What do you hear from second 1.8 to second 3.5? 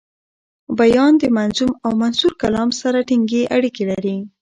او منثور کلام سره ټینګي